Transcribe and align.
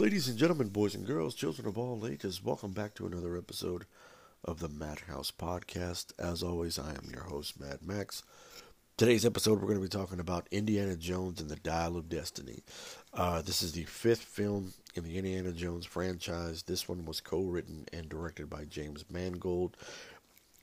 Ladies 0.00 0.28
and 0.28 0.38
gentlemen, 0.38 0.68
boys 0.68 0.94
and 0.94 1.04
girls, 1.04 1.34
children 1.34 1.68
of 1.68 1.76
all 1.76 2.06
ages, 2.06 2.42
welcome 2.42 2.72
back 2.72 2.94
to 2.94 3.04
another 3.04 3.36
episode 3.36 3.84
of 4.42 4.58
the 4.58 4.68
Madhouse 4.70 5.30
Podcast. 5.30 6.14
As 6.18 6.42
always, 6.42 6.78
I 6.78 6.92
am 6.92 7.10
your 7.12 7.24
host, 7.24 7.60
Mad 7.60 7.80
Max. 7.84 8.22
Today's 8.96 9.26
episode, 9.26 9.60
we're 9.60 9.68
going 9.68 9.74
to 9.74 9.82
be 9.82 9.90
talking 9.90 10.18
about 10.18 10.48
Indiana 10.50 10.96
Jones 10.96 11.38
and 11.38 11.50
the 11.50 11.56
Dial 11.56 11.98
of 11.98 12.08
Destiny. 12.08 12.62
Uh, 13.12 13.42
this 13.42 13.60
is 13.60 13.72
the 13.72 13.84
fifth 13.84 14.22
film 14.22 14.72
in 14.94 15.04
the 15.04 15.18
Indiana 15.18 15.52
Jones 15.52 15.84
franchise. 15.84 16.62
This 16.62 16.88
one 16.88 17.04
was 17.04 17.20
co-written 17.20 17.84
and 17.92 18.08
directed 18.08 18.48
by 18.48 18.64
James 18.64 19.04
Mangold. 19.10 19.76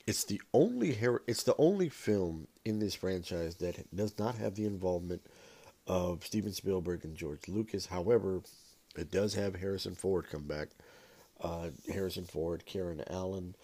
It's 0.08 0.24
the 0.24 0.42
only 0.52 0.96
her- 0.96 1.22
it's 1.28 1.44
the 1.44 1.56
only 1.60 1.90
film 1.90 2.48
in 2.66 2.80
this 2.80 2.96
franchise 2.96 3.58
that 3.58 3.96
does 3.96 4.18
not 4.18 4.34
have 4.38 4.56
the 4.56 4.66
involvement 4.66 5.22
of 5.86 6.26
Steven 6.26 6.54
Spielberg 6.54 7.06
and 7.06 7.16
George 7.16 7.48
Lucas. 7.48 7.86
However, 7.86 8.42
it 8.98 9.12
does 9.12 9.34
have 9.36 9.56
Harrison 9.56 9.96
Ford 9.96 10.28
come 10.30 10.44
back. 10.44 10.70
Uh, 11.40 11.70
Harrison 11.92 12.26
Ford, 12.26 12.66
Karen 12.66 13.04
Allen, 13.10 13.56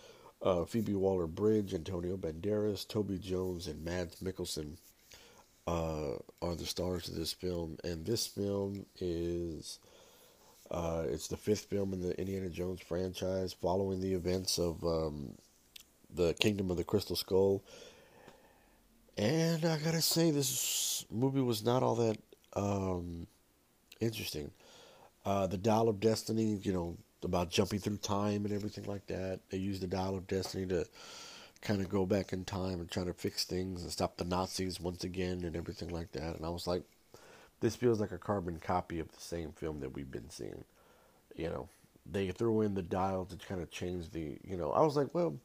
uh, 0.42 0.64
Phoebe 0.66 0.94
Waller 0.94 1.28
Bridge, 1.28 1.74
Antonio 1.74 2.18
Banderas, 2.18 2.88
Toby 2.88 3.18
Jones, 3.18 3.68
and 3.68 3.84
Mads 3.84 4.18
Mikkelsen 4.18 4.78
uh, 5.66 6.14
are 6.42 6.56
the 6.56 6.66
stars 6.66 7.08
of 7.10 7.16
this 7.16 7.34
film. 7.34 7.78
And 7.84 8.06
this 8.06 8.28
film 8.28 8.86
is 9.00 9.80
uh, 10.70 11.04
it's 11.08 11.28
the 11.28 11.38
fifth 11.38 11.66
film 11.66 11.94
in 11.94 12.02
the 12.02 12.20
Indiana 12.20 12.50
Jones 12.50 12.82
franchise, 12.82 13.54
following 13.54 14.02
the 14.02 14.14
events 14.14 14.58
of 14.58 14.84
um, 14.84 15.34
the 16.14 16.34
Kingdom 16.36 16.72
of 16.72 16.78
the 16.78 16.84
Crystal 16.84 17.16
Skull. 17.16 17.64
And 19.18 19.64
I 19.66 19.78
gotta 19.78 20.02
say, 20.02 20.32
this 20.32 21.06
movie 21.12 21.42
was 21.42 21.64
not 21.64 21.84
all 21.84 21.96
that 21.96 22.18
um, 22.54 23.28
interesting. 24.00 24.52
Uh, 25.26 25.48
the 25.48 25.58
Dial 25.58 25.90
of 25.90 26.00
Destiny, 26.00 26.60
you 26.62 26.74
know, 26.74 26.98
about 27.24 27.50
jumping 27.50 27.80
through 27.80 27.98
time 27.98 28.46
and 28.46 28.54
everything 28.54 28.86
like 28.86 29.08
that. 29.08 29.40
They 29.50 29.58
use 29.58 29.80
the 29.80 29.88
Dial 29.88 30.18
of 30.18 30.28
Destiny 30.28 30.66
to 30.68 30.86
kind 31.62 31.82
of 31.82 31.90
go 31.90 32.06
back 32.06 32.34
in 32.34 32.44
time 32.44 32.80
and 32.80 32.92
try 32.92 33.06
to 33.06 33.14
fix 33.14 33.46
things 33.46 33.82
and 33.82 33.92
stop 33.92 34.18
the 34.18 34.26
Nazis 34.26 34.80
once 34.80 35.04
again 35.04 35.44
and 35.44 35.56
everything 35.56 35.90
like 35.90 36.12
that. 36.12 36.36
And 36.36 36.46
I 36.46 36.50
was 36.50 36.68
like, 36.68 36.84
this 37.62 37.76
feels 37.76 38.02
like 38.02 38.12
a 38.12 38.18
carbon 38.18 38.60
copy 38.60 39.00
of 39.00 39.10
the 39.12 39.22
same 39.22 39.54
film 39.54 39.80
that 39.80 39.94
we've 39.94 40.12
been 40.12 40.30
seeing. 40.30 40.66
You 41.36 41.50
know, 41.50 41.70
they 42.06 42.30
threw 42.32 42.62
in 42.62 42.74
the 42.74 42.82
dial 42.82 43.26
to 43.26 43.38
kind 43.38 43.62
of 43.62 43.72
change 43.72 44.12
the, 44.12 44.38
you 44.44 44.58
know, 44.58 44.72
I 44.72 44.82
was 44.82 44.98
like, 44.98 45.16
well, 45.16 45.38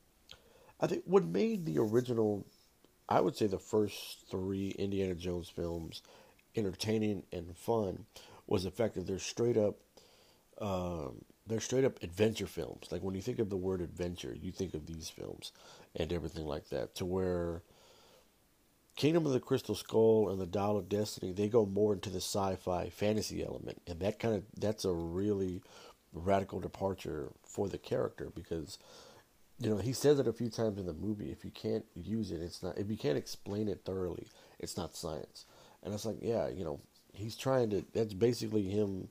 I 0.80 0.88
think 0.88 1.04
what 1.06 1.24
made 1.24 1.64
the 1.64 1.78
original, 1.78 2.44
I 3.08 3.20
would 3.20 3.36
say 3.36 3.46
the 3.46 3.58
first 3.58 4.28
three 4.28 4.70
Indiana 4.70 5.14
Jones 5.14 5.48
films 5.48 6.02
entertaining 6.56 7.22
and 7.32 7.56
fun 7.56 8.06
was 8.48 8.64
the 8.64 8.70
fact 8.70 8.94
that 8.94 9.06
they're 9.06 9.18
straight 9.18 9.56
up, 9.56 9.77
um, 10.60 11.24
they're 11.46 11.60
straight 11.60 11.84
up 11.84 12.02
adventure 12.02 12.46
films. 12.46 12.88
Like 12.91 13.02
when 13.02 13.14
you 13.14 13.22
think 13.22 13.38
of 13.38 13.50
the 13.50 13.56
word 13.56 13.80
adventure, 13.80 14.34
you 14.34 14.50
think 14.50 14.74
of 14.74 14.86
these 14.86 15.08
films 15.08 15.52
and 15.94 16.12
everything 16.12 16.46
like 16.46 16.69
that. 16.70 16.94
To 16.96 17.04
where 17.04 17.62
Kingdom 18.96 19.26
of 19.26 19.32
the 19.32 19.38
Crystal 19.38 19.76
Skull 19.76 20.28
and 20.28 20.41
the 20.41 20.46
Dial 20.46 20.76
of 20.76 20.88
Destiny, 20.88 21.32
they 21.32 21.48
go 21.48 21.64
more 21.64 21.92
into 21.92 22.10
the 22.10 22.16
sci-fi 22.16 22.88
fantasy 22.88 23.44
element, 23.44 23.80
and 23.86 24.00
that 24.00 24.19
kind 24.19 24.34
of 24.34 24.42
that's 24.58 24.84
a 24.84 24.92
really 24.92 25.62
radical 26.12 26.58
departure 26.58 27.30
for 27.44 27.69
the 27.69 27.78
character 27.78 28.32
because 28.34 28.78
you 29.60 29.70
know 29.70 29.76
he 29.76 29.92
says 29.92 30.19
it 30.19 30.26
a 30.26 30.32
few 30.32 30.48
times 30.48 30.78
in 30.78 30.86
the 30.86 30.94
movie. 30.94 31.30
If 31.30 31.44
you 31.44 31.52
can't 31.52 31.84
use 31.94 32.32
it, 32.32 32.42
it's 32.42 32.60
not. 32.60 32.76
If 32.76 32.91
you 32.91 32.96
can't 32.96 33.16
explain 33.16 33.69
it 33.69 33.82
thoroughly, 33.84 34.26
it's 34.58 34.76
not 34.76 34.96
science. 34.96 35.44
And 35.84 35.94
it's 35.94 36.04
like, 36.04 36.19
yeah, 36.20 36.48
you 36.48 36.64
know, 36.64 36.80
he's 37.19 37.36
trying 37.36 37.70
to. 37.70 37.84
That's 37.92 38.14
basically 38.14 38.62
him 38.62 39.08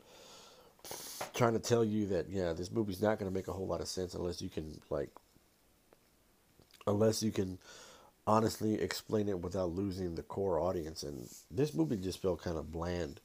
trying 1.34 1.54
to 1.54 1.60
tell 1.60 1.84
you 1.84 2.08
that 2.08 2.30
yeah, 2.30 2.54
this 2.54 2.72
movie's 2.72 3.02
not 3.02 3.20
going 3.20 3.30
to 3.30 3.36
make 3.36 3.48
a 3.48 3.54
whole 3.54 3.68
lot 3.68 3.82
of 3.82 3.88
sense 3.88 4.14
unless 4.14 4.42
you 4.42 4.50
can 4.50 4.80
like, 4.90 5.10
unless 6.86 7.22
you 7.22 7.32
can 7.32 7.60
honestly 8.26 8.82
explain 8.82 9.30
it 9.30 9.40
without 9.40 9.72
losing 9.72 10.16
the 10.16 10.24
core 10.24 10.60
audience. 10.60 11.04
And 11.04 11.30
this 11.52 11.74
movie 11.74 11.98
just 11.98 12.22
felt 12.22 12.42
kind 12.42 12.58
of 12.58 12.72
bland 12.72 13.20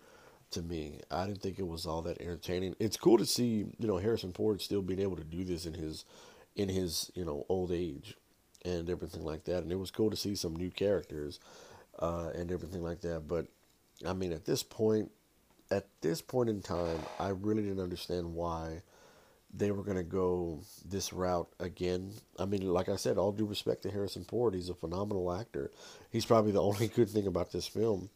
to 0.51 0.63
me. 0.63 1.01
I 1.11 1.27
didn't 1.27 1.43
think 1.43 1.59
it 1.59 1.67
was 1.67 1.87
all 1.87 2.03
that 2.03 2.21
entertaining. 2.21 2.77
It's 2.79 2.97
cool 2.97 3.19
to 3.19 3.27
see 3.27 3.67
you 3.79 3.87
know 3.87 3.99
Harrison 3.99 4.33
Ford 4.33 4.61
still 4.61 4.83
being 4.83 5.01
able 5.01 5.17
to 5.17 5.25
do 5.25 5.45
this 5.45 5.67
in 5.67 5.75
his 5.75 6.05
in 6.57 6.69
his 6.69 7.11
you 7.15 7.25
know 7.25 7.47
old 7.49 7.73
age 7.73 8.17
and 8.65 8.89
everything 8.89 9.25
like 9.25 9.45
that. 9.45 9.63
And 9.63 9.73
it 9.73 9.79
was 9.79 9.91
cool 9.91 10.11
to 10.11 10.17
see 10.17 10.35
some 10.35 10.55
new 10.55 10.71
characters 10.71 11.41
uh, 11.99 12.31
and 12.35 12.53
everything 12.53 12.83
like 12.83 13.01
that. 13.01 13.27
But 13.27 13.47
I 14.07 14.13
mean, 14.13 14.33
at 14.33 14.45
this 14.45 14.63
point, 14.63 15.11
at 15.71 15.87
this 16.01 16.21
point 16.21 16.51
in 16.51 16.61
time, 16.61 16.99
I 17.19 17.29
really 17.29 17.63
didn't 17.63 17.81
understand 17.81 18.35
why 18.35 18.83
they 19.55 19.71
were 19.71 19.83
going 19.83 19.97
to 19.97 20.03
go 20.03 20.61
this 20.85 21.13
route 21.13 21.49
again. 21.61 22.13
I 22.39 22.47
mean, 22.47 22.63
like 22.73 22.89
I 22.89 22.97
said, 22.97 23.19
all 23.19 23.33
due 23.33 23.45
respect 23.45 23.83
to 23.83 23.91
Harrison 23.91 24.25
Ford, 24.25 24.55
he's 24.55 24.71
a 24.71 24.75
phenomenal 24.75 25.33
actor. 25.33 25.71
He's 26.11 26.25
probably 26.25 26.53
the 26.53 26.63
only 26.71 26.89
good 26.89 27.11
thing 27.11 27.27
about 27.27 27.53
this 27.53 27.67
film 27.67 28.11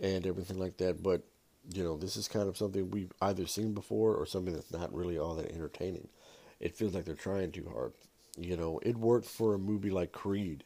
and 0.00 0.26
everything 0.26 0.58
like 0.58 0.78
that. 0.78 1.02
But, 1.02 1.22
you 1.70 1.84
know, 1.84 1.96
this 1.96 2.16
is 2.16 2.28
kind 2.28 2.48
of 2.48 2.56
something 2.56 2.90
we've 2.90 3.12
either 3.20 3.46
seen 3.46 3.74
before 3.74 4.14
or 4.14 4.26
something 4.26 4.54
that's 4.54 4.72
not 4.72 4.94
really 4.94 5.18
all 5.18 5.34
that 5.34 5.52
entertaining. 5.52 6.08
It 6.60 6.76
feels 6.76 6.94
like 6.94 7.04
they're 7.04 7.14
trying 7.14 7.52
too 7.52 7.68
hard. 7.72 7.92
You 8.38 8.56
know, 8.56 8.80
it 8.82 8.96
worked 8.96 9.26
for 9.26 9.54
a 9.54 9.58
movie 9.58 9.90
like 9.90 10.12
Creed, 10.12 10.64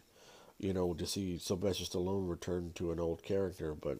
you 0.58 0.72
know, 0.72 0.94
to 0.94 1.06
see 1.06 1.38
Sylvester 1.38 1.84
Stallone 1.84 2.28
return 2.28 2.72
to 2.76 2.92
an 2.92 3.00
old 3.00 3.22
character, 3.22 3.74
but 3.74 3.98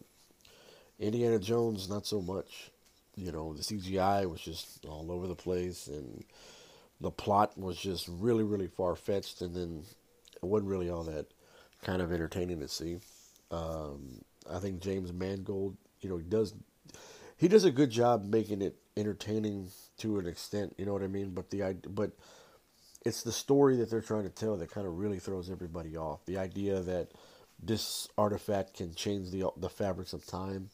Indiana 0.99 1.39
Jones, 1.39 1.89
not 1.89 2.05
so 2.05 2.21
much. 2.21 2.71
You 3.15 3.31
know, 3.31 3.53
the 3.53 3.63
CGI 3.63 4.29
was 4.29 4.41
just 4.41 4.85
all 4.85 5.11
over 5.11 5.27
the 5.27 5.35
place, 5.35 5.87
and 5.87 6.23
the 7.01 7.11
plot 7.11 7.57
was 7.57 7.77
just 7.77 8.07
really, 8.07 8.43
really 8.43 8.67
far 8.67 8.95
fetched, 8.95 9.41
and 9.41 9.55
then 9.55 9.83
it 10.35 10.45
wasn't 10.45 10.69
really 10.69 10.89
all 10.89 11.03
that 11.03 11.27
kind 11.81 12.01
of 12.01 12.11
entertaining 12.11 12.59
to 12.59 12.67
see. 12.67 12.99
Um, 13.51 14.21
I 14.49 14.59
think 14.59 14.81
James 14.81 15.11
Mangold, 15.11 15.77
you 16.01 16.09
know, 16.09 16.17
he 16.17 16.23
does 16.23 16.53
he 17.37 17.47
does 17.47 17.63
a 17.63 17.71
good 17.71 17.89
job 17.89 18.25
making 18.25 18.61
it 18.61 18.75
entertaining 18.97 19.69
to 19.97 20.19
an 20.19 20.27
extent. 20.27 20.75
You 20.77 20.85
know 20.85 20.93
what 20.93 21.03
I 21.03 21.07
mean? 21.07 21.31
But 21.31 21.49
the 21.49 21.77
but 21.87 22.11
it's 23.05 23.23
the 23.23 23.31
story 23.31 23.77
that 23.77 23.89
they're 23.89 24.01
trying 24.01 24.23
to 24.23 24.29
tell 24.29 24.57
that 24.57 24.71
kind 24.71 24.85
of 24.85 24.97
really 24.97 25.19
throws 25.19 25.49
everybody 25.49 25.95
off. 25.95 26.25
The 26.25 26.37
idea 26.37 26.81
that 26.81 27.11
this 27.61 28.07
artifact 28.17 28.75
can 28.75 28.93
change 28.93 29.31
the 29.31 29.49
the 29.57 29.69
fabrics 29.69 30.13
of 30.13 30.25
time 30.25 30.69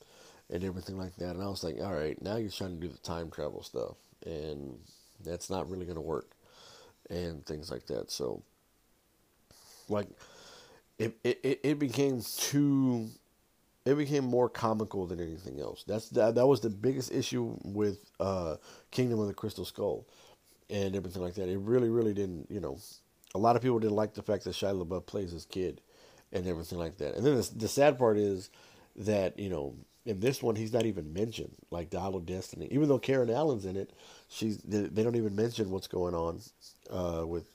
and 0.50 0.63
everything 0.63 0.97
like 0.97 1.16
that. 1.17 1.31
And 1.31 1.44
I 1.44 1.47
was 1.47 1.63
like, 1.63 1.78
all 1.81 1.94
right, 1.94 2.19
now 2.22 2.35
you're 2.38 2.50
trying 2.50 2.79
to 2.79 2.88
do 2.88 2.91
the 2.91 3.00
time 3.00 3.31
travel 3.31 3.63
stuff, 3.63 3.95
and 4.25 4.78
that's 5.23 5.50
not 5.50 5.69
really 5.69 5.85
going 5.85 5.95
to 5.95 6.01
work, 6.01 6.31
and 7.09 7.45
things 7.45 7.72
like 7.72 7.88
that. 7.88 8.11
So, 8.11 8.44
like, 9.89 10.07
it 11.00 11.17
it 11.23 11.59
it 11.63 11.79
became 11.79 12.22
too. 12.38 13.09
It 13.85 13.95
became 13.95 14.25
more 14.25 14.50
comical 14.50 15.05
than 15.05 15.19
anything 15.19 15.59
else. 15.59 15.84
That's 15.88 16.09
that. 16.09 16.35
That 16.35 16.47
was 16.47 16.61
the 16.61 16.69
biggest 16.69 17.11
issue 17.11 17.57
with 17.63 18.00
uh, 18.19 18.55
Kingdom 18.91 19.19
of 19.19 19.28
the 19.28 19.34
Crystal 19.34 19.66
Skull, 19.66 20.05
and 20.69 20.95
everything 20.95 21.22
like 21.22 21.35
that. 21.35 21.50
It 21.50 21.59
really, 21.59 21.89
really 21.89 22.13
didn't. 22.13 22.50
You 22.50 22.59
know, 22.61 22.79
a 23.35 23.39
lot 23.39 23.55
of 23.55 23.61
people 23.61 23.79
didn't 23.79 23.95
like 23.95 24.13
the 24.13 24.23
fact 24.23 24.44
that 24.45 24.51
Shia 24.51 24.84
LaBeouf 24.84 25.05
plays 25.05 25.31
his 25.31 25.45
kid, 25.45 25.81
and 26.31 26.47
everything 26.47 26.79
like 26.79 26.97
that. 26.97 27.16
And 27.16 27.25
then 27.25 27.35
the, 27.35 27.50
the 27.55 27.67
sad 27.67 27.97
part 28.00 28.17
is 28.17 28.50
that 28.95 29.38
you 29.38 29.50
know 29.50 29.75
in 30.05 30.19
this 30.19 30.41
one 30.43 30.55
he's 30.55 30.73
not 30.73 30.85
even 30.85 31.13
mentioned 31.13 31.55
like 31.71 31.89
dial 31.89 32.16
of 32.16 32.25
destiny. 32.25 32.67
Even 32.71 32.88
though 32.89 32.99
karen 32.99 33.29
allen's 33.29 33.66
in 33.66 33.75
it 33.75 33.91
she's 34.29 34.57
they 34.59 35.03
don't 35.03 35.16
even 35.16 35.35
mention 35.35 35.69
what's 35.71 35.88
going 35.88 36.13
on 36.16 36.39
uh, 36.91 37.25
with 37.25 37.47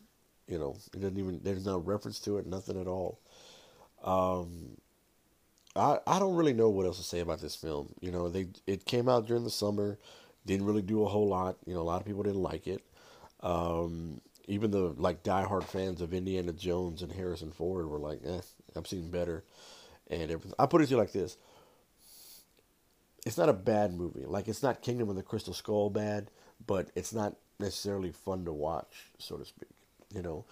you 0.48 0.58
know 0.58 0.76
it 0.94 1.00
doesn't 1.00 1.18
even 1.18 1.40
there's 1.42 1.66
no 1.66 1.78
reference 1.78 2.18
to 2.20 2.38
it 2.38 2.46
nothing 2.46 2.80
at 2.80 2.86
all. 2.86 3.18
Um 4.04 4.76
i 5.76 5.98
i 6.06 6.18
don't 6.18 6.34
really 6.36 6.52
know 6.52 6.68
what 6.68 6.86
else 6.86 6.98
to 6.98 7.04
say 7.04 7.20
about 7.20 7.40
this 7.40 7.54
film. 7.56 7.94
You 8.00 8.10
know 8.10 8.28
they 8.28 8.48
it 8.66 8.84
came 8.84 9.08
out 9.08 9.26
during 9.26 9.44
the 9.44 9.50
summer 9.50 9.98
didn't 10.46 10.66
really 10.66 10.82
do 10.82 11.04
a 11.04 11.08
whole 11.08 11.28
lot. 11.28 11.56
You 11.66 11.74
know 11.74 11.80
a 11.80 11.82
lot 11.90 12.00
of 12.00 12.06
people 12.06 12.22
didn't 12.22 12.42
like 12.42 12.66
it. 12.66 12.82
Um 13.42 14.20
even 14.46 14.70
the 14.70 14.94
like 14.98 15.22
diehard 15.22 15.64
fans 15.64 16.00
of 16.00 16.12
indiana 16.12 16.52
jones 16.52 17.02
and 17.02 17.12
harrison 17.12 17.52
ford 17.52 17.86
were 17.86 17.98
like 18.00 18.20
eh 18.26 18.40
i've 18.76 18.86
seen 18.88 19.08
better 19.10 19.44
and 20.10 20.22
everything. 20.30 20.52
I 20.58 20.66
put 20.66 20.82
it 20.82 20.86
to 20.86 20.92
you 20.92 20.96
like 20.96 21.12
this 21.12 21.36
it's 23.26 23.38
not 23.38 23.48
a 23.48 23.54
bad 23.54 23.92
movie. 23.92 24.24
Like 24.24 24.48
it's 24.48 24.62
not 24.62 24.82
Kingdom 24.82 25.08
of 25.08 25.16
the 25.16 25.22
Crystal 25.22 25.54
Skull 25.54 25.90
bad, 25.90 26.30
but 26.66 26.90
it's 26.94 27.12
not 27.12 27.36
necessarily 27.58 28.12
fun 28.12 28.44
to 28.44 28.52
watch, 28.52 29.10
so 29.18 29.36
to 29.36 29.44
speak. 29.44 29.68
You 30.14 30.22
know, 30.22 30.44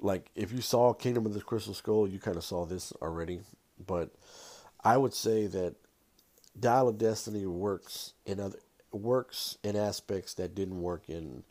like 0.00 0.30
if 0.34 0.52
you 0.52 0.60
saw 0.60 0.92
Kingdom 0.92 1.26
of 1.26 1.34
the 1.34 1.40
Crystal 1.40 1.74
Skull, 1.74 2.08
you 2.08 2.18
kind 2.18 2.36
of 2.36 2.44
saw 2.44 2.64
this 2.64 2.92
already. 3.00 3.40
But 3.86 4.10
I 4.82 4.96
would 4.96 5.14
say 5.14 5.46
that 5.46 5.74
Dial 6.58 6.88
of 6.88 6.98
Destiny 6.98 7.46
works 7.46 8.12
in 8.26 8.40
other 8.40 8.58
works 8.92 9.58
in 9.62 9.76
aspects 9.76 10.34
that 10.34 10.54
didn't 10.54 10.80
work 10.80 11.08
in 11.08 11.42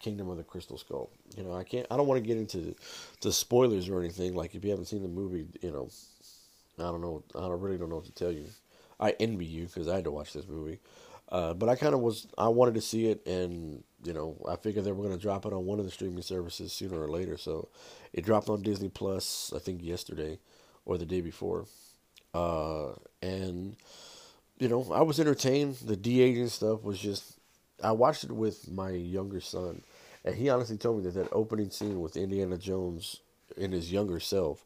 Kingdom 0.00 0.28
of 0.28 0.36
the 0.36 0.44
Crystal 0.44 0.78
Skull. 0.78 1.10
You 1.36 1.44
know, 1.44 1.54
I 1.54 1.64
can't. 1.64 1.86
I 1.90 1.96
don't 1.96 2.06
want 2.06 2.22
to 2.22 2.26
get 2.26 2.36
into 2.36 2.74
the 3.20 3.32
spoilers 3.32 3.88
or 3.88 4.00
anything. 4.00 4.34
Like 4.34 4.54
if 4.54 4.64
you 4.64 4.70
haven't 4.70 4.86
seen 4.86 5.02
the 5.02 5.08
movie, 5.08 5.46
you 5.62 5.70
know, 5.70 5.88
I 6.78 6.90
don't 6.90 7.00
know. 7.00 7.22
I 7.34 7.40
don't 7.40 7.60
really 7.60 7.78
don't 7.78 7.90
know 7.90 7.96
what 7.96 8.06
to 8.06 8.12
tell 8.12 8.32
you. 8.32 8.46
I 8.98 9.10
envy 9.20 9.44
you 9.46 9.66
because 9.66 9.88
I 9.88 9.96
had 9.96 10.04
to 10.04 10.10
watch 10.10 10.32
this 10.32 10.48
movie. 10.48 10.80
Uh, 11.28 11.54
but 11.54 11.68
I 11.68 11.74
kind 11.74 11.94
of 11.94 12.00
was 12.00 12.28
I 12.38 12.48
wanted 12.48 12.74
to 12.74 12.80
see 12.80 13.08
it, 13.08 13.26
and 13.26 13.82
you 14.04 14.12
know 14.12 14.36
I 14.48 14.56
figured 14.56 14.84
they 14.84 14.92
were 14.92 15.02
going 15.02 15.16
to 15.16 15.22
drop 15.22 15.44
it 15.44 15.52
on 15.52 15.66
one 15.66 15.78
of 15.80 15.84
the 15.84 15.90
streaming 15.90 16.22
services 16.22 16.72
sooner 16.72 17.00
or 17.00 17.08
later. 17.08 17.36
So 17.36 17.68
it 18.12 18.24
dropped 18.24 18.48
on 18.48 18.62
Disney 18.62 18.88
Plus, 18.88 19.52
I 19.54 19.58
think 19.58 19.82
yesterday 19.82 20.38
or 20.84 20.98
the 20.98 21.06
day 21.06 21.20
before, 21.20 21.66
uh, 22.32 22.90
and 23.22 23.76
you 24.58 24.68
know 24.68 24.86
I 24.92 25.02
was 25.02 25.20
entertained. 25.20 25.76
The 25.76 25.96
de 25.96 26.22
aging 26.22 26.48
stuff 26.48 26.82
was 26.84 26.98
just 26.98 27.38
I 27.82 27.92
watched 27.92 28.24
it 28.24 28.32
with 28.32 28.70
my 28.70 28.90
younger 28.90 29.40
son, 29.40 29.82
and 30.24 30.34
he 30.34 30.48
honestly 30.48 30.76
told 30.76 30.98
me 30.98 31.04
that 31.04 31.14
that 31.14 31.28
opening 31.32 31.70
scene 31.70 32.00
with 32.00 32.16
Indiana 32.16 32.56
Jones 32.56 33.20
in 33.56 33.72
his 33.72 33.92
younger 33.92 34.20
self, 34.20 34.64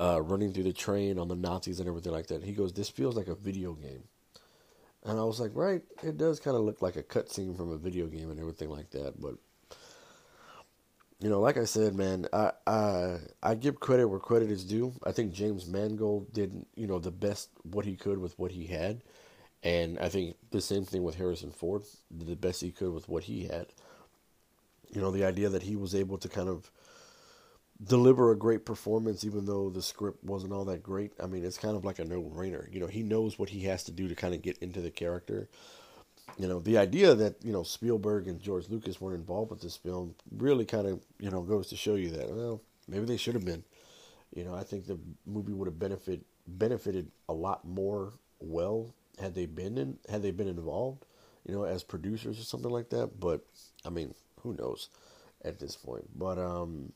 uh, 0.00 0.20
running 0.22 0.52
through 0.52 0.64
the 0.64 0.72
train 0.72 1.18
on 1.18 1.28
the 1.28 1.36
Nazis 1.36 1.80
and 1.80 1.88
everything 1.88 2.12
like 2.12 2.28
that. 2.28 2.44
He 2.44 2.52
goes, 2.52 2.72
"This 2.72 2.88
feels 2.88 3.16
like 3.16 3.28
a 3.28 3.34
video 3.34 3.72
game," 3.74 4.04
and 5.04 5.18
I 5.18 5.24
was 5.24 5.40
like, 5.40 5.52
"Right, 5.54 5.82
it 6.02 6.16
does 6.16 6.40
kind 6.40 6.56
of 6.56 6.62
look 6.62 6.82
like 6.82 6.96
a 6.96 7.02
cutscene 7.02 7.56
from 7.56 7.70
a 7.70 7.78
video 7.78 8.06
game 8.06 8.30
and 8.30 8.40
everything 8.40 8.70
like 8.70 8.90
that." 8.90 9.20
But 9.20 9.36
you 11.20 11.28
know, 11.28 11.40
like 11.40 11.56
I 11.56 11.64
said, 11.64 11.94
man, 11.94 12.26
I 12.32 12.52
I 12.66 13.18
I 13.42 13.54
give 13.54 13.80
credit 13.80 14.06
where 14.06 14.20
credit 14.20 14.50
is 14.50 14.64
due. 14.64 14.92
I 15.04 15.12
think 15.12 15.32
James 15.32 15.66
Mangold 15.66 16.32
did 16.32 16.64
you 16.76 16.86
know 16.86 16.98
the 16.98 17.10
best 17.10 17.50
what 17.64 17.84
he 17.84 17.96
could 17.96 18.18
with 18.18 18.38
what 18.38 18.52
he 18.52 18.66
had. 18.66 19.02
And 19.64 19.98
I 19.98 20.08
think 20.08 20.36
the 20.50 20.60
same 20.60 20.84
thing 20.84 21.02
with 21.02 21.16
Harrison 21.16 21.50
Ford, 21.50 21.82
did 22.16 22.28
the 22.28 22.36
best 22.36 22.60
he 22.60 22.70
could 22.70 22.92
with 22.92 23.08
what 23.08 23.24
he 23.24 23.46
had. 23.46 23.66
You 24.90 25.00
know, 25.00 25.10
the 25.10 25.24
idea 25.24 25.48
that 25.48 25.62
he 25.62 25.76
was 25.76 25.94
able 25.94 26.18
to 26.18 26.28
kind 26.28 26.48
of 26.48 26.70
deliver 27.82 28.32
a 28.32 28.36
great 28.36 28.64
performance, 28.64 29.24
even 29.24 29.44
though 29.44 29.70
the 29.70 29.82
script 29.82 30.24
wasn't 30.24 30.52
all 30.52 30.64
that 30.64 30.82
great. 30.82 31.12
I 31.22 31.26
mean, 31.26 31.44
it's 31.44 31.58
kind 31.58 31.76
of 31.76 31.84
like 31.84 31.98
a 31.98 32.04
no 32.04 32.22
brainer. 32.22 32.72
You 32.72 32.80
know, 32.80 32.86
he 32.86 33.02
knows 33.02 33.38
what 33.38 33.50
he 33.50 33.64
has 33.64 33.84
to 33.84 33.92
do 33.92 34.08
to 34.08 34.14
kind 34.14 34.34
of 34.34 34.42
get 34.42 34.58
into 34.58 34.80
the 34.80 34.90
character. 34.90 35.48
You 36.36 36.48
know, 36.48 36.60
the 36.60 36.78
idea 36.78 37.14
that, 37.14 37.36
you 37.44 37.52
know, 37.52 37.62
Spielberg 37.62 38.26
and 38.28 38.40
George 38.40 38.68
Lucas 38.68 39.00
weren't 39.00 39.18
involved 39.20 39.50
with 39.50 39.60
this 39.60 39.76
film 39.76 40.14
really 40.36 40.64
kind 40.64 40.86
of, 40.86 41.00
you 41.18 41.30
know, 41.30 41.42
goes 41.42 41.68
to 41.68 41.76
show 41.76 41.94
you 41.94 42.10
that, 42.10 42.30
well, 42.30 42.60
maybe 42.86 43.06
they 43.06 43.16
should 43.16 43.34
have 43.34 43.44
been. 43.44 43.64
You 44.34 44.44
know, 44.44 44.54
I 44.54 44.62
think 44.62 44.86
the 44.86 44.98
movie 45.26 45.52
would 45.52 45.66
have 45.66 45.78
benefit 45.78 46.24
benefited 46.46 47.10
a 47.28 47.32
lot 47.32 47.66
more 47.66 48.14
well 48.40 48.94
had 49.20 49.34
they 49.34 49.46
been 49.46 49.78
in 49.78 49.98
had 50.08 50.22
they 50.22 50.30
been 50.30 50.48
involved, 50.48 51.04
you 51.46 51.54
know, 51.54 51.64
as 51.64 51.82
producers 51.82 52.38
or 52.38 52.44
something 52.44 52.70
like 52.70 52.90
that. 52.90 53.18
But 53.18 53.40
I 53.84 53.90
mean, 53.90 54.14
who 54.42 54.54
knows 54.54 54.90
at 55.44 55.58
this 55.58 55.76
point? 55.76 56.04
But 56.16 56.38
um, 56.38 56.92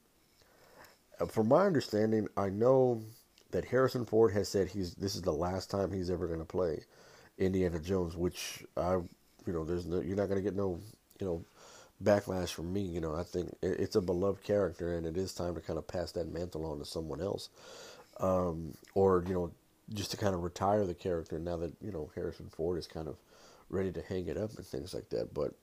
from 1.29 1.49
my 1.49 1.67
understanding, 1.67 2.29
I 2.37 2.49
know 2.49 3.03
that 3.50 3.64
Harrison 3.67 4.05
Ford 4.05 4.32
has 4.32 4.49
said 4.49 4.69
he's 4.69 4.94
this 4.94 5.14
is 5.14 5.23
the 5.23 5.32
last 5.32 5.70
time 5.70 5.93
he's 5.93 6.11
ever 6.11 6.26
going 6.26 6.41
to 6.41 6.44
play 6.44 6.81
Indiana 7.38 7.79
Jones, 7.79 8.17
which 8.17 8.64
I, 8.76 8.94
you 8.94 9.53
know, 9.53 9.64
there's 9.64 9.87
no 9.87 10.00
you're 10.00 10.17
not 10.17 10.26
going 10.29 10.38
to 10.38 10.43
get 10.43 10.56
no, 10.56 10.81
you 11.20 11.26
know, 11.26 11.44
backlash 12.03 12.50
from 12.50 12.73
me. 12.73 12.81
You 12.81 13.00
know, 13.00 13.14
I 13.14 13.23
think 13.23 13.55
it's 13.62 13.97
a 13.97 14.00
beloved 14.00 14.43
character, 14.43 14.97
and 14.97 15.06
it 15.06 15.17
is 15.17 15.35
time 15.35 15.55
to 15.55 15.61
kind 15.61 15.79
of 15.79 15.87
pass 15.87 16.12
that 16.12 16.32
mantle 16.32 16.64
on 16.67 16.79
to 16.79 16.85
someone 16.85 17.20
else, 17.20 17.49
um, 18.20 18.75
or 18.94 19.25
you 19.26 19.35
know, 19.35 19.53
just 19.93 20.11
to 20.12 20.17
kind 20.17 20.35
of 20.35 20.43
retire 20.43 20.85
the 20.87 20.94
character 20.94 21.38
now 21.38 21.56
that 21.59 21.73
you 21.81 21.93
know 21.93 22.11
Harrison 22.14 22.49
Ford 22.50 22.79
is 22.79 22.87
kind 22.87 23.09
of 23.09 23.17
ready 23.69 23.93
to 23.93 24.03
hang 24.03 24.29
it 24.29 24.37
up 24.37 24.56
and 24.56 24.67
things 24.67 24.94
like 24.94 25.09
that. 25.11 25.32
But 25.35 25.55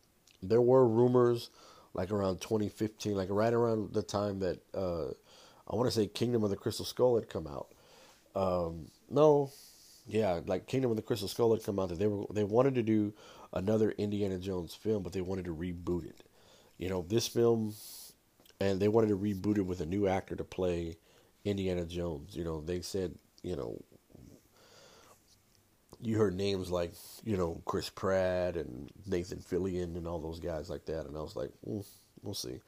there 0.42 0.62
were 0.62 0.88
rumors 0.88 1.50
like 1.94 2.12
around 2.12 2.40
2015, 2.42 3.16
like 3.16 3.30
right 3.32 3.54
around 3.54 3.94
the 3.94 4.04
time 4.04 4.40
that 4.40 4.60
uh, 4.76 5.08
I 5.70 5.76
want 5.76 5.88
to 5.88 5.96
say 5.96 6.08
Kingdom 6.08 6.44
of 6.44 6.50
the 6.50 6.56
Crystal 6.56 6.86
Skull 6.86 7.16
had 7.16 7.30
come 7.30 7.48
out. 7.48 7.68
Um, 8.36 8.88
no, 9.10 9.52
yeah, 10.08 10.40
like 10.46 10.68
Kingdom 10.68 10.92
of 10.92 10.98
the 10.98 11.04
Crystal 11.04 11.28
Skull 11.28 11.54
had 11.54 11.64
come 11.64 11.80
out 11.80 11.90
that 11.90 12.00
they 12.00 12.08
were 12.08 12.26
they 12.34 12.44
wanted 12.44 12.76
to 12.76 12.84
do 12.84 13.14
another 13.54 13.92
Indiana 13.92 14.40
Jones 14.40 14.74
film, 14.74 15.04
but 15.04 15.14
they 15.14 15.22
wanted 15.22 15.46
to 15.46 15.56
reboot 15.56 16.06
it. 16.06 16.24
You 16.78 16.90
know, 16.90 17.06
this 17.08 17.28
film, 17.28 17.74
and 18.60 18.80
they 18.80 18.88
wanted 18.88 19.10
to 19.10 19.18
reboot 19.18 19.58
it 19.58 19.66
with 19.66 19.82
a 19.82 19.86
new 19.86 20.08
actor 20.08 20.36
to 20.36 20.44
play 20.44 20.98
Indiana 21.46 21.86
Jones. 21.86 22.36
You 22.36 22.44
know, 22.44 22.62
they 22.62 22.82
said, 22.82 23.16
you 23.44 23.56
know, 23.56 23.82
you 26.02 26.18
heard 26.18 26.36
names 26.36 26.72
like 26.72 26.94
you 27.24 27.38
know 27.38 27.62
Chris 27.66 27.90
Pratt 27.90 28.56
and 28.56 28.90
Nathan 29.06 29.40
Fillion 29.40 29.98
and 29.98 30.08
all 30.08 30.20
those 30.20 30.40
guys 30.40 30.70
like 30.70 30.86
that, 30.86 31.06
and 31.06 31.18
I 31.18 31.22
was 31.22 31.36
like, 31.36 31.52
mm, 31.68 31.86
we'll 32.24 32.34
see. 32.34 32.60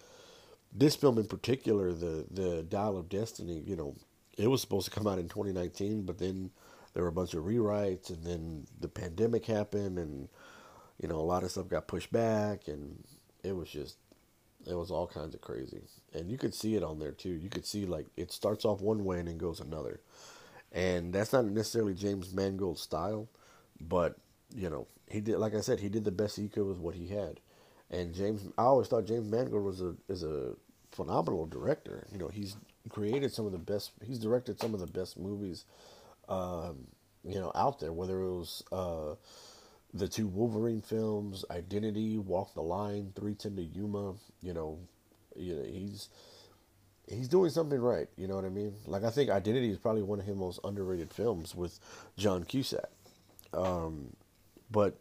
This 0.74 0.96
film 0.96 1.18
in 1.18 1.28
particular, 1.28 1.94
the 1.94 2.26
the 2.32 2.64
Dial 2.64 2.98
of 2.98 3.10
Destiny, 3.10 3.64
you 3.66 3.76
know, 3.76 3.96
it 4.38 4.48
was 4.48 4.62
supposed 4.62 4.86
to 4.86 4.92
come 4.92 5.08
out 5.08 5.20
in 5.20 5.28
2019, 5.30 6.04
but 6.04 6.18
then 6.18 6.52
there 6.94 7.04
were 7.04 7.10
a 7.10 7.14
bunch 7.14 7.34
of 7.34 7.44
rewrites, 7.46 8.10
and 8.10 8.24
then 8.26 8.68
the 8.80 8.88
pandemic 8.88 9.46
happened, 9.46 10.00
and 10.00 10.30
you 11.02 11.08
know 11.08 11.18
a 11.18 11.22
lot 11.22 11.44
of 11.44 11.52
stuff 11.52 11.70
got 11.70 11.88
pushed 11.88 12.12
back, 12.12 12.68
and 12.68 13.04
it 13.44 13.56
was 13.56 13.70
just 13.70 13.98
it 14.68 14.76
was 14.76 14.92
all 14.92 15.08
kinds 15.08 15.36
of 15.36 15.42
crazy, 15.42 15.82
and 16.14 16.32
you 16.32 16.38
could 16.38 16.54
see 16.54 16.76
it 16.76 16.84
on 16.84 17.00
there 17.00 17.12
too. 17.12 17.32
You 17.32 17.50
could 17.50 17.66
see 17.66 17.86
like 17.86 18.08
it 18.18 18.32
starts 18.32 18.66
off 18.66 18.82
one 18.82 19.04
way 19.06 19.20
and 19.20 19.28
then 19.28 19.38
goes 19.38 19.60
another 19.60 20.00
and 20.72 21.14
that's 21.14 21.34
not 21.34 21.46
necessarily 21.46 21.94
James 21.94 22.34
Mangold's 22.34 22.82
style, 22.82 23.28
but 23.80 24.18
you 24.56 24.70
know 24.70 24.88
he 25.10 25.22
did. 25.22 25.38
Like 25.38 25.56
I 25.56 25.62
said, 25.62 25.80
he 25.80 25.90
did 25.90 26.06
the 26.06 26.12
best 26.12 26.38
he 26.38 26.48
could 26.48 26.66
with 26.68 26.78
what 26.80 26.96
he 26.96 27.08
had. 27.08 27.40
And 27.92 28.14
James, 28.16 28.48
I 28.58 28.64
always 28.64 28.88
thought 28.88 29.06
James 29.06 29.30
Mangold 29.30 29.64
was 29.64 29.82
a 29.82 29.96
is 30.08 30.24
a 30.24 30.54
phenomenal 30.92 31.46
director. 31.46 32.08
You 32.12 32.18
know, 32.18 32.30
he's 32.30 32.56
created 32.90 33.34
some 33.34 33.46
of 33.46 33.52
the 33.52 33.58
best. 33.58 33.92
He's 34.04 34.20
directed 34.20 34.60
some 34.60 34.74
of 34.74 34.80
the 34.80 34.88
best 34.88 35.20
movies, 35.20 35.66
um, 36.30 36.88
you 37.24 37.40
know, 37.40 37.52
out 37.54 37.80
there. 37.80 37.92
Whether 37.92 38.22
it 38.22 38.32
was 38.32 38.64
uh, 38.72 39.16
the 39.94 40.08
two 40.08 40.28
Wolverine 40.28 40.82
films, 40.82 41.44
Identity, 41.52 42.18
Walk 42.18 42.54
the 42.54 42.62
Line, 42.62 43.12
Three 43.14 43.36
Ten 43.36 43.58
to 43.58 43.62
Yuma. 43.62 44.14
You 44.42 44.54
know, 44.54 44.80
you 45.36 45.56
know 45.56 45.64
he's 45.66 46.08
he's 47.10 47.28
doing 47.28 47.50
something 47.50 47.80
right. 47.80 48.08
You 48.16 48.28
know 48.28 48.36
what 48.36 48.46
I 48.46 48.50
mean? 48.50 48.74
Like 48.86 49.04
I 49.04 49.10
think 49.10 49.30
Identity 49.30 49.70
is 49.70 49.78
probably 49.78 50.04
one 50.04 50.20
of 50.22 50.26
his 50.26 50.38
most 50.38 50.60
underrated 50.64 51.14
films 51.14 51.54
with 51.54 51.78
John 52.18 52.46
Cusack. 52.46 52.90
Um, 53.54 54.16
but 54.72 54.98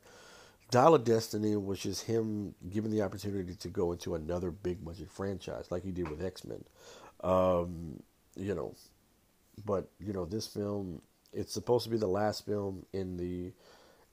Dial 0.70 0.94
of 0.94 1.04
Destiny 1.04 1.56
was 1.56 1.80
just 1.80 2.06
him 2.06 2.54
given 2.70 2.90
the 2.90 3.02
opportunity 3.02 3.54
to 3.56 3.68
go 3.68 3.92
into 3.92 4.14
another 4.14 4.50
big 4.50 4.84
budget 4.84 5.10
franchise 5.10 5.66
like 5.70 5.82
he 5.84 5.90
did 5.90 6.08
with 6.08 6.24
X 6.24 6.44
Men. 6.44 6.64
Um, 7.22 8.02
you 8.36 8.54
know, 8.54 8.74
but 9.64 9.88
you 9.98 10.12
know 10.12 10.24
this 10.24 10.46
film 10.46 11.02
it's 11.32 11.52
supposed 11.52 11.84
to 11.84 11.90
be 11.90 11.96
the 11.96 12.06
last 12.06 12.46
film 12.46 12.86
in 12.92 13.16
the 13.16 13.52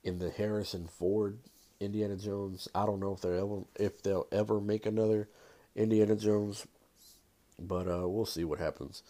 in 0.03 0.19
the 0.19 0.29
Harrison 0.31 0.87
Ford 0.87 1.39
Indiana 1.79 2.15
Jones. 2.15 2.67
I 2.75 2.85
don't 2.85 2.99
know 2.99 3.13
if 3.13 3.21
they'll 3.21 3.43
ever 3.43 3.63
if 3.75 4.03
they'll 4.03 4.27
ever 4.31 4.59
make 4.59 4.85
another 4.85 5.29
Indiana 5.75 6.15
Jones 6.15 6.65
but 7.59 7.87
uh, 7.87 8.07
we'll 8.07 8.25
see 8.25 8.43
what 8.43 8.59
happens. 8.59 9.03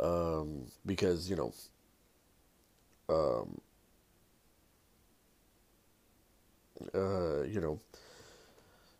Um, 0.00 0.66
because, 0.84 1.28
you 1.28 1.36
know, 1.36 1.52
um, 3.08 3.60
uh, 6.94 7.42
you 7.42 7.60
know, 7.60 7.80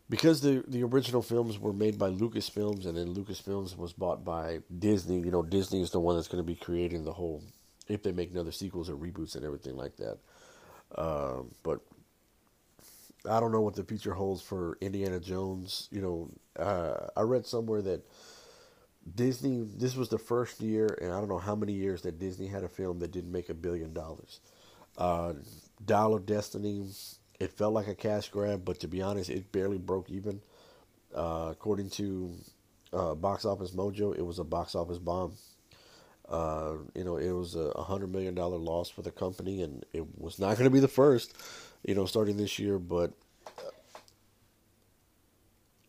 because 0.09 0.41
the 0.41 0.63
the 0.67 0.83
original 0.83 1.21
films 1.21 1.59
were 1.59 1.73
made 1.73 1.97
by 1.97 2.09
Lucasfilms 2.09 2.85
and 2.85 2.97
then 2.97 3.13
Lucasfilms 3.13 3.77
was 3.77 3.93
bought 3.93 4.25
by 4.25 4.59
Disney, 4.77 5.19
you 5.19 5.31
know, 5.31 5.43
Disney 5.43 5.81
is 5.81 5.91
the 5.91 5.99
one 5.99 6.15
that's 6.15 6.27
going 6.27 6.43
to 6.43 6.47
be 6.47 6.55
creating 6.55 7.03
the 7.03 7.13
whole 7.13 7.43
if 7.87 8.03
they 8.03 8.11
make 8.11 8.31
another 8.31 8.51
sequels 8.51 8.89
or 8.89 8.95
reboots 8.95 9.35
and 9.35 9.45
everything 9.45 9.75
like 9.75 9.95
that. 9.97 10.17
Um, 10.95 11.53
but 11.63 11.81
I 13.29 13.39
don't 13.39 13.51
know 13.51 13.61
what 13.61 13.75
the 13.75 13.83
future 13.83 14.13
holds 14.13 14.41
for 14.41 14.77
Indiana 14.81 15.19
Jones. 15.19 15.87
You 15.91 16.01
know, 16.01 16.29
uh, 16.63 17.07
I 17.15 17.21
read 17.21 17.45
somewhere 17.45 17.81
that 17.83 18.05
Disney, 19.15 19.65
this 19.77 19.95
was 19.95 20.09
the 20.09 20.17
first 20.17 20.61
year, 20.61 20.97
and 21.01 21.11
I 21.11 21.19
don't 21.19 21.29
know 21.29 21.37
how 21.39 21.55
many 21.55 21.73
years 21.73 22.01
that 22.03 22.19
Disney 22.19 22.47
had 22.47 22.63
a 22.63 22.69
film 22.69 22.99
that 22.99 23.11
didn't 23.11 23.31
make 23.31 23.49
a 23.49 23.53
billion 23.53 23.93
dollars. 23.93 24.39
Uh, 24.97 25.33
Dial 25.85 26.13
of 26.13 26.25
Destiny, 26.25 26.85
it 27.39 27.51
felt 27.51 27.73
like 27.73 27.87
a 27.87 27.95
cash 27.95 28.29
grab, 28.29 28.65
but 28.65 28.79
to 28.79 28.87
be 28.87 29.01
honest, 29.01 29.29
it 29.29 29.51
barely 29.51 29.77
broke 29.77 30.09
even. 30.09 30.41
Uh, 31.13 31.49
according 31.51 31.89
to 31.89 32.33
uh, 32.93 33.15
Box 33.15 33.45
Office 33.45 33.71
Mojo, 33.71 34.17
it 34.17 34.21
was 34.21 34.39
a 34.39 34.43
box 34.43 34.75
office 34.75 34.99
bomb. 34.99 35.33
Uh, 36.27 36.75
you 36.93 37.03
know, 37.03 37.17
it 37.17 37.31
was 37.31 37.55
a 37.55 37.81
hundred 37.81 38.11
million 38.11 38.35
dollar 38.35 38.57
loss 38.57 38.89
for 38.89 39.01
the 39.01 39.11
company, 39.11 39.63
and 39.63 39.83
it 39.93 40.05
was 40.17 40.37
not 40.37 40.57
going 40.57 40.65
to 40.65 40.69
be 40.69 40.79
the 40.79 40.87
first. 40.87 41.33
You 41.83 41.95
know, 41.95 42.05
starting 42.05 42.37
this 42.37 42.59
year, 42.59 42.77
but 42.77 43.13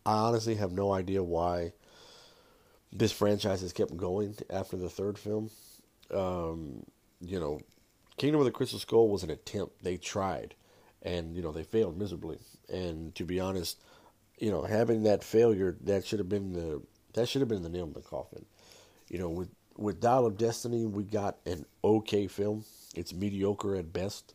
I 0.05 0.13
honestly 0.13 0.55
have 0.55 0.71
no 0.71 0.93
idea 0.93 1.21
why 1.21 1.73
this 2.91 3.11
franchise 3.11 3.61
has 3.61 3.73
kept 3.73 3.95
going 3.95 4.35
after 4.49 4.77
the 4.77 4.89
third 4.89 5.17
film. 5.17 5.51
Um, 6.13 6.85
you 7.21 7.39
know, 7.39 7.59
Kingdom 8.17 8.41
of 8.41 8.45
the 8.45 8.51
Crystal 8.51 8.79
Skull 8.79 9.09
was 9.09 9.23
an 9.23 9.29
attempt. 9.29 9.83
They 9.83 9.97
tried, 9.97 10.55
and 11.01 11.35
you 11.35 11.41
know 11.41 11.51
they 11.51 11.63
failed 11.63 11.97
miserably. 11.97 12.39
And 12.71 13.13
to 13.15 13.25
be 13.25 13.39
honest, 13.39 13.79
you 14.37 14.51
know 14.51 14.63
having 14.63 15.03
that 15.03 15.23
failure 15.23 15.77
that 15.81 16.05
should 16.05 16.19
have 16.19 16.29
been 16.29 16.53
the 16.53 16.81
that 17.13 17.27
should 17.27 17.41
have 17.41 17.49
been 17.49 17.63
the 17.63 17.69
nail 17.69 17.85
in 17.85 17.93
the 17.93 18.01
coffin. 18.01 18.45
You 19.09 19.19
know, 19.19 19.29
with 19.29 19.49
with 19.77 19.99
Dial 19.99 20.25
of 20.25 20.37
Destiny, 20.37 20.85
we 20.85 21.03
got 21.03 21.37
an 21.45 21.65
okay 21.83 22.27
film. 22.27 22.65
It's 22.95 23.13
mediocre 23.13 23.75
at 23.75 23.91
best. 23.91 24.33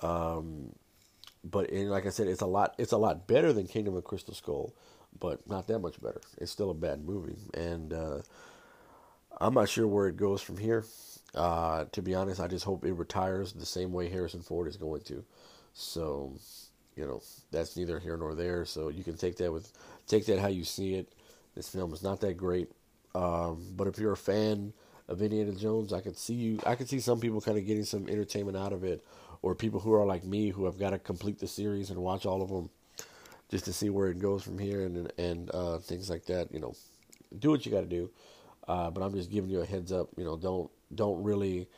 Um, 0.00 0.72
but 1.44 1.70
and 1.70 1.90
like 1.90 2.06
I 2.06 2.10
said, 2.10 2.28
it's 2.28 2.40
a 2.40 2.46
lot. 2.46 2.74
It's 2.78 2.92
a 2.92 2.98
lot 2.98 3.26
better 3.26 3.52
than 3.52 3.66
Kingdom 3.66 3.96
of 3.96 4.04
Crystal 4.04 4.34
Skull, 4.34 4.74
but 5.18 5.48
not 5.48 5.66
that 5.68 5.80
much 5.80 6.00
better. 6.00 6.20
It's 6.38 6.52
still 6.52 6.70
a 6.70 6.74
bad 6.74 7.04
movie, 7.04 7.38
and 7.54 7.92
uh, 7.92 8.18
I'm 9.40 9.54
not 9.54 9.68
sure 9.68 9.86
where 9.86 10.08
it 10.08 10.16
goes 10.16 10.42
from 10.42 10.58
here. 10.58 10.84
Uh, 11.34 11.86
to 11.92 12.02
be 12.02 12.14
honest, 12.14 12.40
I 12.40 12.46
just 12.46 12.64
hope 12.64 12.84
it 12.84 12.92
retires 12.92 13.52
the 13.52 13.66
same 13.66 13.92
way 13.92 14.08
Harrison 14.08 14.42
Ford 14.42 14.68
is 14.68 14.76
going 14.76 15.00
to. 15.02 15.24
So, 15.74 16.34
you 16.96 17.06
know, 17.06 17.22
that's 17.50 17.76
neither 17.76 17.98
here 17.98 18.16
nor 18.16 18.34
there. 18.34 18.64
So 18.64 18.88
you 18.88 19.04
can 19.04 19.16
take 19.16 19.36
that 19.36 19.52
with 19.52 19.72
take 20.06 20.26
that 20.26 20.38
how 20.38 20.48
you 20.48 20.64
see 20.64 20.94
it. 20.94 21.12
This 21.54 21.68
film 21.68 21.92
is 21.92 22.02
not 22.02 22.20
that 22.20 22.36
great, 22.36 22.70
um, 23.14 23.66
but 23.76 23.86
if 23.86 23.98
you're 23.98 24.12
a 24.12 24.16
fan 24.16 24.72
of 25.08 25.20
Indiana 25.20 25.52
Jones, 25.52 25.92
I 25.92 26.00
could 26.00 26.16
see 26.16 26.34
you. 26.34 26.58
I 26.66 26.74
could 26.74 26.88
see 26.88 27.00
some 27.00 27.20
people 27.20 27.40
kind 27.40 27.58
of 27.58 27.66
getting 27.66 27.84
some 27.84 28.08
entertainment 28.08 28.56
out 28.56 28.72
of 28.72 28.84
it, 28.84 29.04
or 29.42 29.54
people 29.54 29.80
who 29.80 29.92
are 29.92 30.06
like 30.06 30.24
me 30.24 30.48
who 30.48 30.64
have 30.64 30.78
got 30.78 30.90
to 30.90 30.98
complete 30.98 31.38
the 31.38 31.46
series 31.46 31.90
and 31.90 31.98
watch 31.98 32.24
all 32.24 32.40
of 32.40 32.48
them 32.48 32.70
just 33.50 33.66
to 33.66 33.72
see 33.72 33.90
where 33.90 34.08
it 34.08 34.18
goes 34.18 34.42
from 34.42 34.58
here 34.58 34.84
and 34.86 35.12
and 35.18 35.50
uh, 35.54 35.78
things 35.78 36.08
like 36.08 36.24
that. 36.26 36.52
You 36.52 36.60
know, 36.60 36.74
do 37.38 37.50
what 37.50 37.66
you 37.66 37.72
got 37.72 37.80
to 37.80 37.86
do. 37.86 38.10
Uh, 38.66 38.90
but 38.90 39.02
I'm 39.02 39.12
just 39.12 39.30
giving 39.30 39.50
you 39.50 39.60
a 39.60 39.66
heads 39.66 39.92
up. 39.92 40.08
You 40.16 40.24
know, 40.24 40.36
don't 40.36 40.70
don't 40.94 41.22
really 41.22 41.68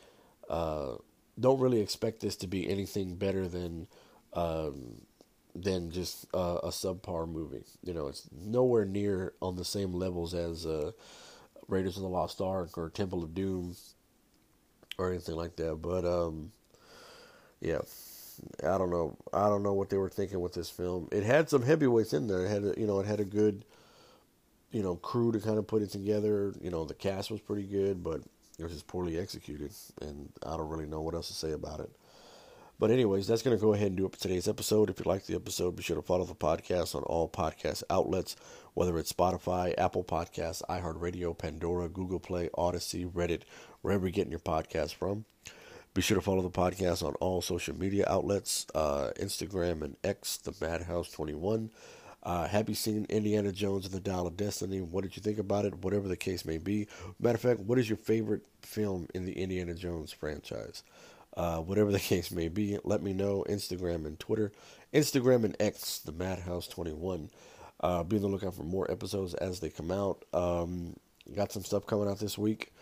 uh, 0.49 0.95
don't 1.39 1.61
really 1.61 1.81
expect 1.81 2.21
this 2.21 2.37
to 2.37 2.47
be 2.47 2.69
anything 2.69 3.17
better 3.17 3.49
than 3.49 3.87
um, 4.33 5.03
than 5.55 5.91
just 5.91 6.27
uh, 6.35 6.59
a 6.63 6.69
subpar 6.69 7.29
movie. 7.29 7.65
You 7.83 7.95
know, 7.95 8.09
it's 8.09 8.29
nowhere 8.33 8.85
near 8.85 9.35
on 9.41 9.57
the 9.57 9.65
same 9.65 9.93
levels 9.93 10.35
as 10.35 10.67
uh, 10.67 10.93
Raiders 11.69 11.97
of 11.97 12.03
the 12.03 12.09
Lost 12.09 12.41
Ark 12.41 12.77
or 12.77 12.91
Temple 12.91 13.23
of 13.23 13.35
Doom 13.35 13.77
or 14.99 15.11
anything 15.11 15.37
like 15.37 15.57
that. 15.57 15.77
But 15.77 16.05
um, 16.05 16.53
yeah, 17.61 17.81
I 18.63 18.79
don't 18.79 18.91
know. 18.91 19.17
I 19.33 19.49
don't 19.49 19.63
know 19.63 19.75
what 19.75 19.91
they 19.91 19.97
were 19.97 20.09
thinking 20.11 20.41
with 20.41 20.55
this 20.55 20.71
film. 20.71 21.09
It 21.13 21.23
had 21.23 21.49
some 21.49 21.63
heavyweights 21.63 22.13
in 22.13 22.27
there. 22.27 22.45
It 22.45 22.49
had 22.51 22.65
a, 22.65 22.81
you 22.81 22.87
know, 22.87 23.01
it 23.01 23.07
had 23.07 23.21
a 23.21 23.25
good 23.25 23.65
you 24.73 24.83
know 24.83 24.97
crew 24.97 25.31
to 25.31 25.39
kind 25.39 25.57
of 25.59 25.67
put 25.67 25.83
it 25.83 25.91
together. 25.91 26.53
You 26.61 26.71
know, 26.71 26.85
the 26.85 26.95
cast 26.95 27.31
was 27.31 27.41
pretty 27.41 27.63
good, 27.65 28.03
but 28.03 28.23
it 28.59 28.63
was 28.63 28.73
just 28.73 28.87
poorly 28.87 29.19
executed, 29.19 29.73
and 30.01 30.31
I 30.45 30.57
don't 30.57 30.69
really 30.69 30.87
know 30.87 31.01
what 31.01 31.15
else 31.15 31.29
to 31.29 31.35
say 31.35 31.53
about 31.53 31.81
it. 31.81 31.91
But 32.79 32.91
anyways, 32.91 33.27
that's 33.27 33.43
going 33.43 33.57
to 33.57 33.61
go 33.61 33.73
ahead 33.73 33.89
and 33.89 33.97
do 33.97 34.07
it 34.07 34.13
for 34.13 34.19
today's 34.19 34.49
episode. 34.49 34.91
If 34.91 34.99
you 34.99 35.05
like 35.07 35.27
the 35.27 35.37
episode, 35.37 35.77
be 35.77 35.83
sure 35.83 35.97
to 35.97 36.03
follow 36.03 36.25
the 36.25 36.35
podcast 36.35 36.95
on 36.97 37.03
all 37.05 37.29
podcast 37.29 37.85
outlets, 37.89 38.35
whether 38.75 38.99
it's 38.99 39.13
Spotify, 39.13 39.75
Apple 39.79 40.03
Podcasts, 40.03 40.63
iHeartRadio, 40.69 41.39
Pandora, 41.39 41.89
Google 41.89 42.19
Play, 42.19 42.51
Odyssey, 42.55 43.05
Reddit, 43.05 43.43
wherever 43.83 44.07
you're 44.07 44.13
getting 44.13 44.33
your 44.33 44.41
podcast 44.41 44.95
from. 44.95 45.25
Be 45.95 46.03
sure 46.03 46.17
to 46.17 46.21
follow 46.21 46.43
the 46.43 46.51
podcast 46.51 47.07
on 47.07 47.15
all 47.15 47.41
social 47.41 47.79
media 47.79 48.05
outlets, 48.09 48.67
uh, 48.75 49.13
Instagram 49.21 49.83
and 49.83 49.97
X, 50.03 50.39
the 50.39 50.53
Madhouse 50.61 51.09
21. 51.13 51.71
Uh, 52.25 52.49
have 52.49 52.69
you 52.69 52.75
seen 52.75 53.07
Indiana 53.11 53.53
Jones 53.53 53.85
and 53.85 53.95
the 53.95 54.01
Dial 54.01 54.27
of 54.27 54.37
Destiny? 54.37 54.81
What 54.81 55.03
did 55.03 55.17
you 55.17 55.23
think 55.23 55.39
about 55.39 55.67
it? 55.67 55.85
Whatever 55.85 56.09
the 56.09 56.17
case 56.17 56.45
may 56.45 56.59
be. 56.59 56.87
Matter 57.21 57.35
of 57.35 57.41
fact, 57.41 57.61
what 57.61 57.79
is 57.79 57.89
your 57.89 57.99
favorite 57.99 58.43
film 58.63 59.09
in 59.15 59.27
the 59.27 59.33
Indiana 59.33 59.75
Jones 59.75 60.13
franchise? 60.13 60.83
Uh, 61.37 61.59
whatever 61.59 61.93
the 61.93 61.99
case 62.01 62.31
may 62.31 62.49
be, 62.49 62.79
let 62.85 63.03
me 63.03 63.13
know. 63.13 63.45
Instagram 63.49 64.07
and 64.07 64.19
Twitter. 64.19 64.53
Instagram 64.93 65.45
and 65.45 65.57
X, 65.61 65.99
the 65.99 66.13
Madhouse21. 66.13 67.29
Uh, 67.81 68.03
be 68.03 68.17
on 68.17 68.23
the 68.23 68.29
lookout 68.29 68.55
for 68.55 68.63
more 68.63 68.91
episodes 68.91 69.35
as 69.35 69.61
they 69.61 69.69
come 69.69 69.91
out. 69.91 70.25
Um, 70.33 70.97
got 71.35 71.53
some 71.53 71.65
stuff 71.65 71.87
coming 71.87 72.09
out 72.09 72.19
this 72.19 72.39
week, 72.39 72.73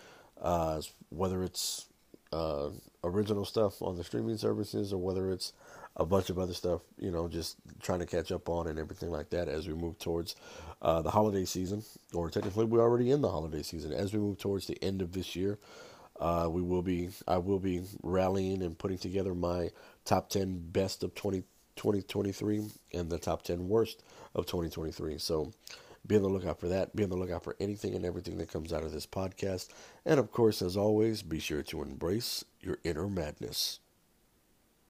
uh, 0.41 0.81
whether 1.09 1.43
it's 1.43 1.87
uh, 2.33 2.69
original 3.03 3.45
stuff 3.45 3.83
on 3.83 3.97
the 3.97 4.05
streaming 4.05 4.37
services 4.37 4.93
or 4.93 4.99
whether 4.99 5.31
it's 5.33 5.53
a 5.97 6.07
bunch 6.07 6.31
of 6.31 6.39
other 6.39 6.55
stuff, 6.55 6.81
you 6.99 7.11
know, 7.11 7.29
just 7.29 7.57
trying 7.81 7.99
to 7.99 8.07
catch 8.07 8.33
up 8.33 8.49
on 8.49 8.67
and 8.67 8.79
everything 8.79 9.11
like 9.11 9.31
that 9.31 9.49
as 9.49 9.69
we 9.69 9.75
move 9.75 9.99
towards 9.99 10.37
uh, 10.81 11.03
the 11.03 11.11
holiday 11.11 11.45
season, 11.45 11.83
or 12.15 12.31
technically 12.31 12.65
we're 12.65 12.81
already 12.81 13.11
in 13.11 13.21
the 13.21 13.31
holiday 13.31 13.63
season. 13.63 13.93
As 13.93 14.13
we 14.13 14.19
move 14.19 14.39
towards 14.39 14.67
the 14.67 14.83
end 14.83 15.03
of 15.03 15.13
this 15.13 15.37
year, 15.37 15.59
uh, 16.19 16.49
we 16.51 16.63
will 16.63 16.83
be, 16.83 17.11
I 17.29 17.39
will 17.39 17.59
be 17.59 17.83
rallying 18.03 18.63
and 18.63 18.79
putting 18.79 18.99
together 18.99 19.35
my 19.35 19.71
top 20.05 20.31
10 20.31 20.71
best 20.71 21.03
of 21.03 21.15
20, 21.15 21.43
2023 21.77 22.63
and 22.95 23.11
the 23.11 23.19
top 23.19 23.43
10 23.43 23.69
worst 23.69 24.03
of 24.35 24.47
2023. 24.47 25.19
So 25.19 25.53
be 26.07 26.17
on 26.17 26.23
the 26.23 26.29
lookout 26.29 26.59
for 26.59 26.69
that. 26.69 26.97
Be 26.97 27.05
on 27.05 27.11
the 27.11 27.17
lookout 27.17 27.45
for 27.45 27.57
anything 27.61 27.95
and 27.95 28.05
everything 28.05 28.39
that 28.39 28.51
comes 28.51 28.73
out 28.73 28.83
of 28.83 28.93
this 28.93 29.07
podcast. 29.07 29.69
And 30.05 30.19
of 30.19 30.33
course, 30.33 30.63
as 30.63 30.77
always, 30.77 31.23
be 31.23 31.39
sure 31.39 31.63
to 31.65 31.83
embrace 31.83 32.45
your 32.61 32.79
inner 32.83 33.09
madness. 33.09 33.79